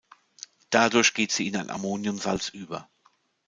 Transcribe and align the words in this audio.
Dadurch 0.71 1.13
geht 1.13 1.31
sie 1.31 1.47
in 1.47 1.55
ein 1.57 1.69
Ammoniumsalz 1.69 2.49
über. 2.49 2.89